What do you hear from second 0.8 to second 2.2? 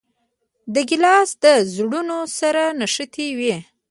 ګیلاس له زړونو